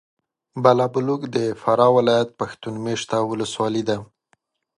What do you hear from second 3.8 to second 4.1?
ده.